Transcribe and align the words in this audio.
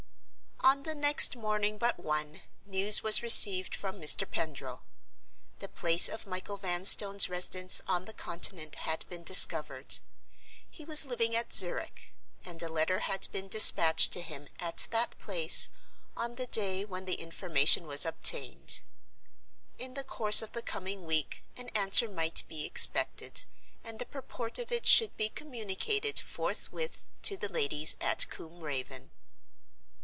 On 0.63 0.83
the 0.83 0.93
next 0.93 1.35
morning 1.35 1.79
but 1.79 1.99
one, 1.99 2.43
news 2.67 3.01
was 3.01 3.23
received 3.23 3.73
from 3.75 3.99
Mr. 3.99 4.29
Pendril. 4.29 4.83
The 5.57 5.67
place 5.67 6.07
of 6.07 6.27
Michael 6.27 6.55
Vanstone's 6.57 7.27
residence 7.27 7.81
on 7.87 8.05
the 8.05 8.13
Continent 8.13 8.75
had 8.75 9.09
been 9.09 9.23
discovered. 9.23 9.95
He 10.69 10.85
was 10.85 11.03
living 11.03 11.35
at 11.35 11.51
Zurich; 11.51 12.13
and 12.45 12.61
a 12.61 12.69
letter 12.69 12.99
had 12.99 13.27
been 13.31 13.47
dispatched 13.47 14.13
to 14.13 14.21
him, 14.21 14.49
at 14.59 14.87
that 14.91 15.17
place, 15.17 15.71
on 16.15 16.35
the 16.35 16.45
day 16.47 16.85
when 16.85 17.05
the 17.05 17.15
information 17.15 17.87
was 17.87 18.05
obtained. 18.05 18.81
In 19.79 19.95
the 19.95 20.03
course 20.05 20.43
of 20.43 20.51
the 20.51 20.61
coming 20.61 21.05
week 21.07 21.43
an 21.57 21.69
answer 21.69 22.07
might 22.07 22.43
be 22.47 22.65
expected, 22.65 23.45
and 23.83 23.97
the 23.97 24.05
purport 24.05 24.59
of 24.59 24.71
it 24.71 24.85
should 24.85 25.17
be 25.17 25.27
communicated 25.29 26.19
forthwith 26.19 27.05
to 27.23 27.35
the 27.35 27.49
ladies 27.49 27.95
at 27.99 28.29
Combe 28.29 28.59
Raven. 28.59 29.09